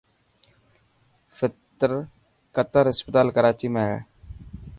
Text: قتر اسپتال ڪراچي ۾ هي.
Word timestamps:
قتر 2.55 2.83
اسپتال 2.93 3.27
ڪراچي 3.35 3.67
۾ 3.75 3.83
هي. 3.91 3.99